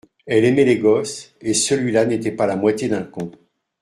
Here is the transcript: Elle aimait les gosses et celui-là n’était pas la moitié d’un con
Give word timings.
Elle 0.25 0.45
aimait 0.45 0.65
les 0.65 0.79
gosses 0.79 1.35
et 1.41 1.53
celui-là 1.53 2.07
n’était 2.07 2.31
pas 2.31 2.47
la 2.47 2.55
moitié 2.55 2.89
d’un 2.89 3.03
con 3.03 3.29